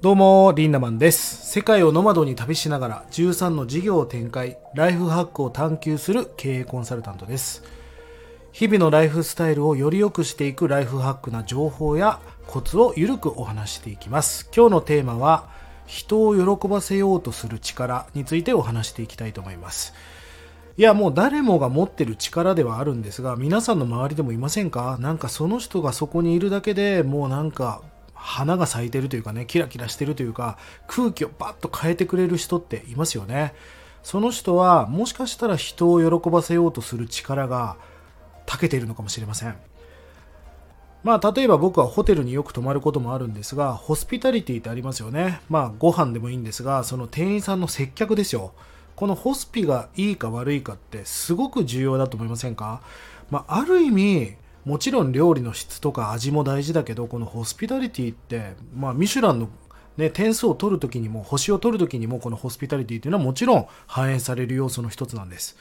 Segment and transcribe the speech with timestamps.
[0.00, 1.50] どうも、リンダマンです。
[1.50, 7.64] 世界をノマドに旅しながら13の事業を展開、ライフハックを探求する経営コンサルタントです。
[8.52, 14.48] 日々のライフスタイルをより良くしていくライフハックな情報やコツをゆるくお話していきます。
[14.56, 15.48] 今日のテーマは、
[15.86, 19.94] 人を喜ばせようとする力についてお話していきたいと思います。
[20.76, 24.96] いや、もう誰もが持ってる力ではあるんですが、皆さんの周りでもいませんか？
[25.00, 27.82] なんかその人がそこにいるだけでもうなんか
[28.20, 33.54] 花が咲いてるというかね、キラキラしてるというか、空気をバッと変えてくれる人っていますよね。
[34.02, 37.76] その人はもしかしたら人を喜ばせようとする力が
[38.46, 39.56] 長けているのかもしれません。
[41.04, 45.40] まあ、例えば僕はホテルによく泊まることもあるんですが、ホスピタリティってありますよね。
[45.48, 48.52] まあ、ご飯でもいいんですが、その店員さんの接客ですよ。
[48.96, 52.82] このホスピがいいか悪いかってすごく重要だと思いませんか？
[53.30, 54.36] まあ、ある意味、
[54.68, 59.48] もちろん料理の質とか味も大事だけど、このホスピタリティって、まあ、ミシュランの
[59.96, 65.56] ね、点数を取るときにも、星を取るときにも、このホスピタリティっていうのはもちろん反映される要素の一つなんです。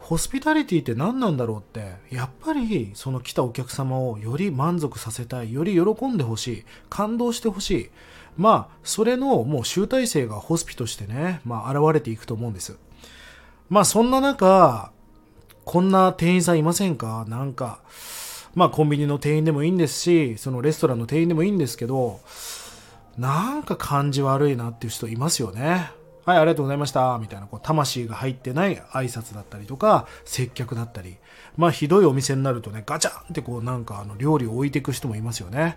[0.00, 7.90] ホスピタリティって何なんだろうって、やっぱりその来たお客様をより満足させたい、より喜んでほしい、感動してほしい。
[8.36, 12.76] まあ、それのもう集大成がホスピとしてね、まあ現れていくと思うんです。
[13.68, 14.90] まあそんな中、
[15.68, 17.26] こんな店員さんいませんか？
[17.28, 17.80] なんか、
[18.54, 22.20] まあコンビニの店員でもいいんですし、そのレストランの店員でもいいんですけど、
[23.18, 25.90] なんか感じ悪いなっていう人いますよね。
[26.24, 27.18] はい、ありがとうございました。
[27.20, 31.18] みたいな、こう、魂が入ってない挨拶だったりとか、接客だったり。
[31.58, 35.76] まあ、ひどいお店になるとね、ガチャンってこう、なんか、あの、料理を置いていく人もいますよね。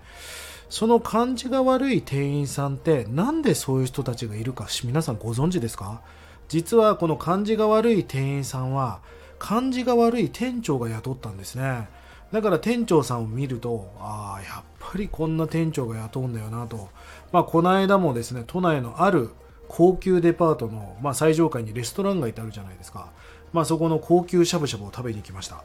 [0.69, 6.01] その感じが悪い店員さんって、なんでそういう人たちがいるか、皆さんご存知ですか？
[6.47, 9.01] 実は、この感じが悪い店員さんは、
[9.41, 11.89] 感じが悪い店長が雇ったんですね。
[12.31, 16.89] だから店長さんを見ると、ああ、やっぱりこんな店長が雇うんだよなと。
[17.31, 19.31] まあ、この間もですね、都内のある
[19.67, 23.09] 高級デパートの、まあ、最上階にレストラン街ってあるじゃないですか。
[23.51, 25.63] まあ、そこの高級しゃぶしゃぶを食べに行きました。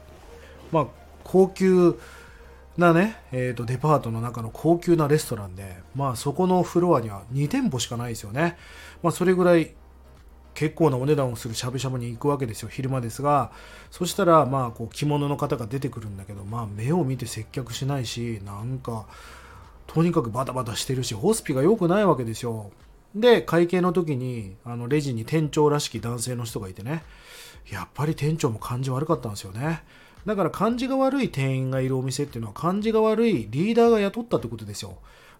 [0.71, 0.87] まあ、
[1.23, 1.99] 高級
[2.77, 8.57] なね、えー、とデパートの中の高級なレストランで、まあ、そこのフロアには2店舗しかないですよね。
[9.03, 9.75] まあ、それぐらい
[10.57, 13.51] 結構なお値段をするしゃぶしゃぶに行くわけですよ、昼間ですが、
[13.91, 19.05] そしたら、まあ、こう着物の方が出てくるんだけど、まあ、目を見て接客しないし、なんか、
[19.85, 22.71] とにかくバタバタしてるし、ホスピが良くないわけですよ。
[23.13, 27.03] で、会計の時に、あの、レジに店長らしき男性の人がいてね、
[27.71, 29.83] やっぱり店長も感じ悪かったんですよね。
[30.25, 34.97] だから感じが悪い店員がいるお店っていうのは感じが悪いリーダーが雇ったってことですよ。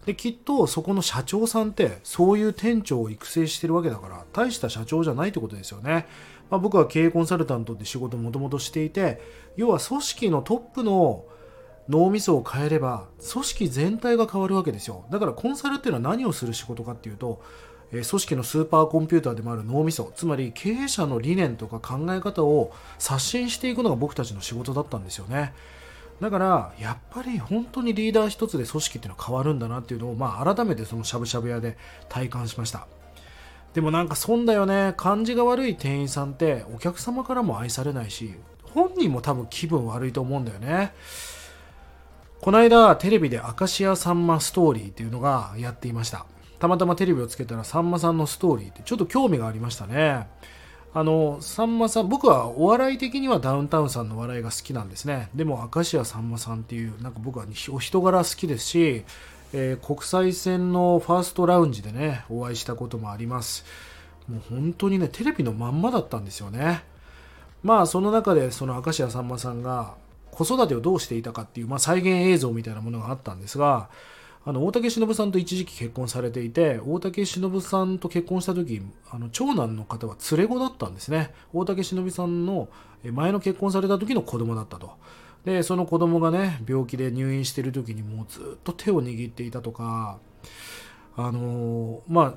[0.08, 6.06] で、きっとそこの社長さんってそういう店長を育成してるわけだから、大した社長じゃないってことですよね。
[6.48, 9.20] まあ、僕は経営コンサルタントって仕事もともとしていて、
[9.56, 11.26] 要は組織のトップの
[11.90, 17.42] 脳みそを変えれば組織全体が変わるわけですよだからコンサルっていうのは何をする仕事かっていうと、
[17.90, 25.52] 組織のスーパーコンピューターでもある脳みそつまり経営者の理念とか考え方を刷新していくのが僕たちの仕事だったんですよね
[26.20, 31.76] だからやっぱり本当にリーダー一つで組織っていうのは変わるんだなっていうのを、まあ、改めてそのしゃぶしゃぶ屋で
[32.08, 32.86] 体感しました。
[33.74, 34.94] でもなんか損だよね。
[34.96, 40.92] 感じが悪い店員さんってお客様からも愛されないし本人も多分気分悪いと思うんだよね。
[42.40, 46.26] この間テレビで明石家さんまストーリーっていうのがやっていました。
[46.58, 50.26] たまたまテレビをつけたらさんまさんのストーリーってちょっと興味がありましたね。
[50.94, 55.28] あのさんまさん僕はお笑い的にはダウンタウンさんの笑いが好きなんですね。
[55.34, 59.04] でも明石家さんまさんっていうなんか僕はお人柄好きですし、
[59.52, 63.64] えー国際線のファーストラウンジでねお会いしたこともあります。
[64.28, 66.84] もう本当にねテレビのまんまだったんですよね。
[67.62, 69.94] まあその中でその明石家さんまさんが
[70.30, 73.88] 子育てをどうしていたかっていう、まあ、再現映像みたいなものがあったんですが
[74.48, 81.34] あの大竹しのぶさんと一時期結婚されていて大竹しのぶさんと結婚した時あの長男の方は連れ子だったんですね。
[81.52, 82.70] 大竹しのぶさんの
[83.04, 84.92] 前の結婚された時の子供だったと。
[85.44, 90.18] でその子供がね病気で入院してる時にもうずっと手を握っていたとか
[91.14, 92.34] あのまあ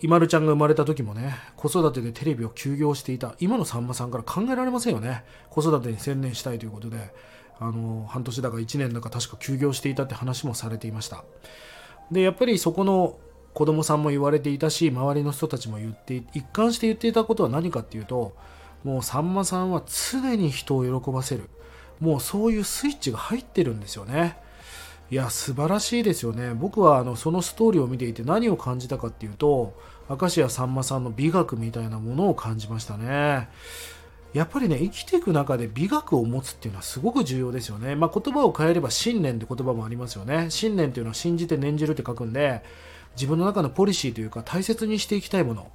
[0.00, 3.34] いまるちゃんが生まれた時もね子育てでテレビを休業していた。
[3.38, 5.24] 今のさんまさんから考えられませんよね。
[5.50, 7.12] 子育てに専念したいということで。
[7.60, 11.24] あの半年だか1年だか確か休業していたって話もされていました。
[12.10, 13.18] でやっぱりそこの
[13.52, 18.34] 子供さんも言われていたし周りの人たちも言って一貫して言っていたことは何かっていうと
[18.82, 21.50] もうさんまさんは常に人を喜ばせる。
[22.00, 24.38] もうそういうスイッチが入ってるんですよね。
[25.10, 26.54] いや素晴らしいですよね。
[26.54, 29.74] 僕はあのそのストーリーを見ていて何を感じたかっていうと
[30.08, 33.48] 明石家さんまさんの美学みたいなものを感じましたね。
[34.32, 40.50] やっぱりね生きていく中で美学を持つっていうのはすごく重要ですよね、まあ、言葉を変えれば信念って言葉もありますよね。
[40.50, 42.62] 信念っていうのは信じて念じるって書くんで
[43.16, 45.70] 自分の中のポリシーというか大切にしていきたいもの。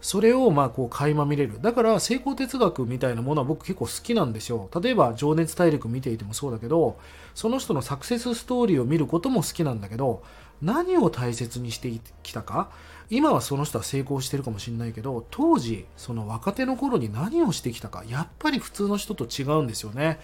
[0.00, 1.60] それをまあこう垣間見れる。
[1.60, 4.70] だから成功哲学みたいなものは僕結構好きなんですよ。
[4.82, 6.98] 例えば情熱大陸見ていてもそうだけど
[7.34, 10.22] その人のサクセスストーリーを見ることも好きなんだけど
[10.62, 11.92] 何を大切にして
[12.22, 12.70] きたか？
[13.10, 20.20] 今はその人は成功してるかもしれないけど当時その若手の頃に何をしてきたかやっぱり普通の人と違うんですよね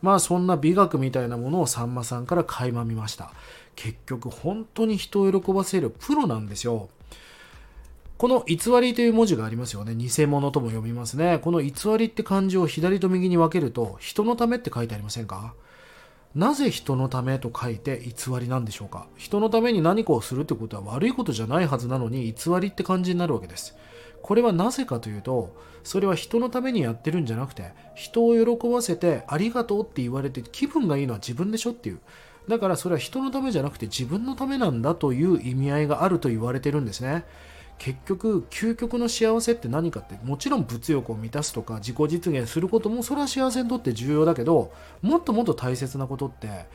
[0.00, 3.32] まあそんな美学みたいなものをさんまさんから垣間見ました
[3.76, 6.88] 結局本当に人を喜ばせるプロなんですよ
[8.22, 9.96] この偽りという文字がありますよね。
[9.96, 11.40] 偽物とも読みますね。
[11.40, 15.54] この偽りって漢字を左と右に分けると、人のためって書いてありませんか？
[16.34, 19.06] なぜ人のためと書いて偽りなんでしょうか？
[19.16, 23.76] 人のために何かをするってことは悪いことじゃないはずなのに偽りって感じになるわけです。
[24.22, 32.00] これはなぜかというと、それは人のためにやってるんじゃなくて、人を喜ばせてありがとうって言われて気分がいいのは自分でしょっていう。
[32.48, 37.24] だからそれは人のためじゃなくて自分のためなんだという意味合いがあると言われてるんですね。
[37.82, 46.66] 結局究極の幸せって何かってもちろん物欲を満たすとか自己実現することもそれは幸せにとって重要だけどもっともっと大切なことって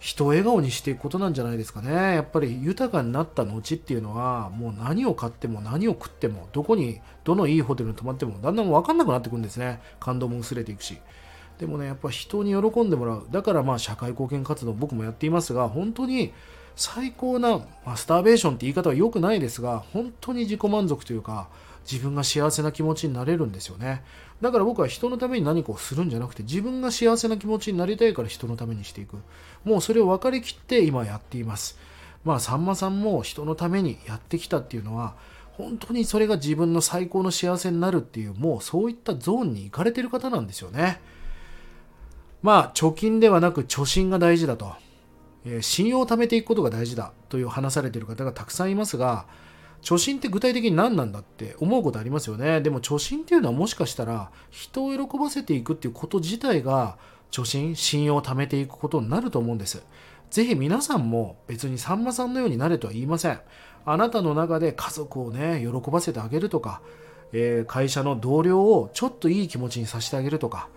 [0.00, 1.92] 人を笑顔にしていくことなんじゃないですかね。
[2.14, 9.80] やっぱり豊かになった後っていうのはもう何を買っても何を食ってもどこにどのいいホテルに泊まってもだんだん分かんなくなってくるんですね。
[10.00, 10.98] 感動も薄れていくし。
[11.58, 13.28] でもねやっぱ人に喜んでもらう。
[13.30, 16.32] だからまあ社会貢献活動僕もやっていますが本当に
[16.76, 21.48] 最高なマスターベーションって言い方は良くないですが本当に自己満足というか
[21.90, 24.02] 自分が幸せな気持ちになれるんですよね。
[24.42, 29.16] だから僕は人のために何かをするんじゃなくて自分が幸せな気持ちになりたいから人のためにしていく。
[29.64, 31.78] もうそれを分かりきって今やっています。
[32.24, 35.14] まあさんまさんも人のためにやってきたっていうのは
[35.52, 41.00] 本当にそれが自分の最高の幸せになるっていうもうそういったゾーンに行かれてる方なんですよね。
[42.42, 44.74] まあ貯金ではなく貯金が大事だと。
[45.46, 49.26] え信用を貯めていくことが大事だという話されている方がたくさんいますが
[49.80, 52.60] 貯金って具体的に何なんだって思うことありますよね。
[52.60, 56.98] でも貯金っていうのはもしかしたら人を喜ばせていくっていうこと自体が
[57.30, 59.84] 貯金信用を貯めていくことになると思うんです。
[60.30, 63.40] ぜひ皆さんも別にさんまさんのようになれとは言いません。
[63.84, 66.82] あなたの中で家族をね喜ばせてあげるとか、
[67.32, 70.68] えー、会社の同僚をちょっといい気持ちにさせてあげるとか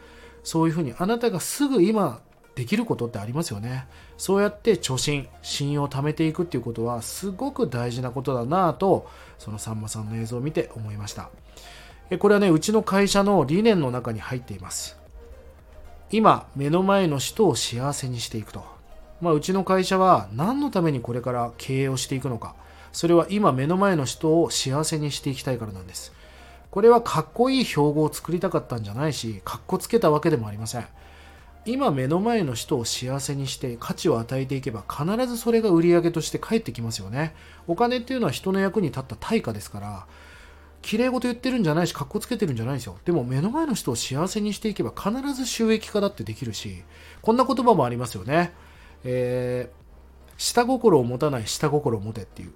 [0.44, 2.22] そういうふうにあなたがすぐ今
[2.60, 3.88] できることってありますよね。
[4.18, 9.08] そうやって貯金、信用を貯めていくっていうことはすごく大事なことだなぁと、
[9.38, 11.30] そのさんまさんの映像を見て思いました。
[12.20, 14.98] これはね、うちの会社の理念の中に入っています。
[16.12, 18.66] 今、目の前の人を幸せにしていくと。
[19.22, 22.56] まあ、うちの会社は何のためにこれから経営をしていくのか。
[22.92, 26.12] それは今目の前の人を幸せにしていきたいからなんです。
[26.72, 30.86] これはかっこいい標語を作りたかったんじゃないし、かっこつけたわけでもありません。
[31.72, 37.36] 今目の前の人を幸せにして価値を与えていけば必ずそれが売り上げとして返ってきますよね。
[37.68, 40.08] お金っていうのは人の役に立った対価ですから
[40.82, 42.98] 綺麗事言ってるんじゃないしかっこつけてるんじゃないですよ。
[43.06, 46.84] でも目の前の人を幸せにしていけば必ず収益化だってできるし
[47.22, 48.54] こんな言葉もありますよね。
[49.04, 52.54] えー、下心を持たない下心を持てっていう。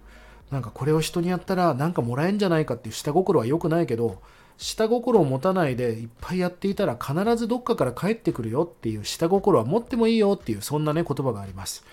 [0.51, 4.21] なんかこれを人にやったらなんかもらえんじゃないかっていう下心は良くないけど
[4.58, 11.84] 下心を持たないでいっぱいやっていたら必ずどっかから帰ってくるよっていう下心は持ってもいいよっていうそんなね言葉があります。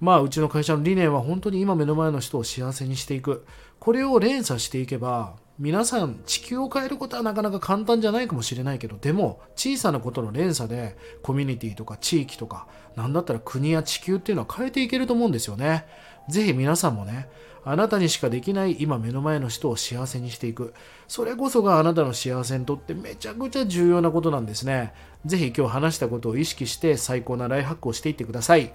[0.00, 3.44] まあうちの会社の理念は本当に今目の前の人を幸せにしていく。
[3.78, 12.66] これを連鎖していけば皆さん地球を変えることはなかなか簡単じゃないかもしれないけどでも小さなことの連鎖でコミュニティとか地域とか
[12.96, 15.84] 何だったら国や地球っていうのは変えていけると思うんですよね。
[16.28, 17.28] ぜひ皆さんもね
[17.64, 20.74] あなたにしかできない今目の前の人を幸せにしていく。
[21.06, 24.92] それこそがあなたの幸せにとってめちゃくちゃ重要なことなんですね。
[25.24, 28.72] ぜひ今日話したことを意識して最高なライフハックをしていってください。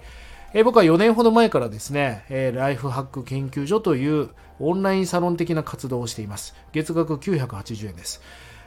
[0.54, 6.54] え僕は4年ほど前からですね、えライフハック研究所というオンラインサロン的な活動をしています。
[6.72, 8.22] 月額980円です。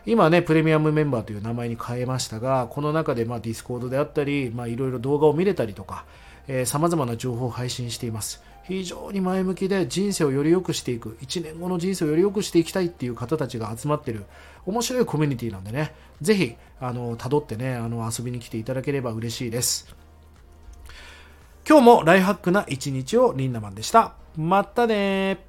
[0.05, 6.05] 今ね、プレミアムメンバーという名前に変えましたが、この中でまあ Discord であったり、まあいろいろ動画を見れたりとか、
[6.47, 8.43] えー、様々な情報を配信しています。
[8.63, 14.25] 非常に前向きで人生をより良くしていく、1年後の人生をより良くしていきたいっていう方たちが集まってる
[14.65, 19.95] 面白いコミュニティなんでね、是非、あの、辿ってね、あの、遊びに来ていただければ嬉しいです。
[21.67, 24.15] 今日もライハックな一日をリンダマンでした。
[24.35, 25.45] またね